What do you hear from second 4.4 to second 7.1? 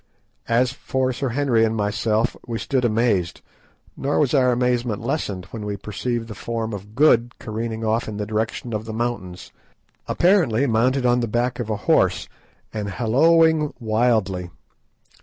amazement lessened when we perceived the form of